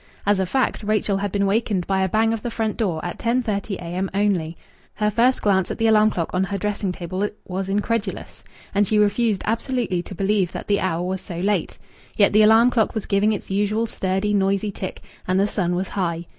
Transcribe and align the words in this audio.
As 0.25 0.39
a 0.39 0.47
fact, 0.47 0.81
Rachel 0.81 1.17
had 1.17 1.31
been 1.31 1.45
wakened 1.45 1.85
by 1.85 2.01
a 2.01 2.09
bang 2.09 2.33
of 2.33 2.41
the 2.41 2.49
front 2.49 2.75
door, 2.75 3.05
at 3.05 3.19
10.30 3.19 3.75
a.m. 3.75 4.09
only. 4.15 4.57
Her 4.95 5.11
first 5.11 5.43
glance 5.43 5.69
at 5.69 5.77
the 5.77 5.85
alarm 5.85 6.09
clock 6.09 6.31
on 6.33 6.43
her 6.45 6.57
dressing 6.57 6.91
table 6.91 7.29
was 7.45 7.69
incredulous. 7.69 8.43
And 8.73 8.87
she 8.87 8.97
refused 8.97 9.43
absolutely 9.45 10.01
to 10.01 10.15
believe 10.15 10.53
that 10.53 10.65
the 10.65 10.79
hour 10.79 11.03
was 11.03 11.21
so 11.21 11.37
late. 11.39 11.77
Yet 12.17 12.33
the 12.33 12.41
alarm 12.41 12.71
clock 12.71 12.95
was 12.95 13.05
giving 13.05 13.31
its 13.31 13.51
usual 13.51 13.85
sturdy, 13.85 14.33
noisy 14.33 14.71
tick, 14.71 15.03
and 15.27 15.39
the 15.39 15.45
sun 15.45 15.75
was 15.75 15.89
high. 15.89 16.25